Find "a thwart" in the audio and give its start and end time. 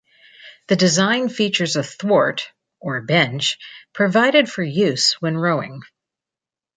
1.75-2.51